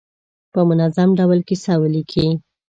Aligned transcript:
په 0.53 0.59
منظم 0.69 1.09
ډول 1.19 1.39
کیسه 1.49 1.73
ولیکي. 1.81 2.27